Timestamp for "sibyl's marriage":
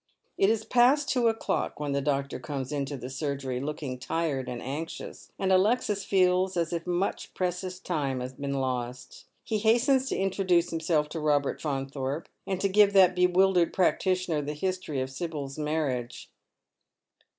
15.11-16.31